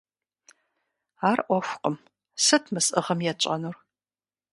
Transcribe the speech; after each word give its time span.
Ар 1.29 1.39
Ӏуэхукъым, 1.45 1.95
сыт 2.45 2.63
мы 2.73 2.79
сӀыгъым 2.85 3.19
етщӀэнур? 3.31 3.75